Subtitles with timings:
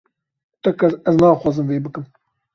[0.63, 2.05] Tekez ez naxwazim vê bikim